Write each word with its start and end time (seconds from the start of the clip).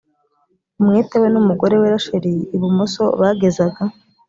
umwete 0.79 1.15
we 1.21 1.27
n 1.33 1.37
umugore 1.41 1.73
we 1.81 1.87
rachel 1.93 2.23
ibumoso 2.55 3.03
bagezaga 3.19 3.81